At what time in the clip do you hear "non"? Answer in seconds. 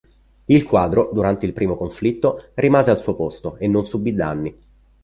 3.67-3.85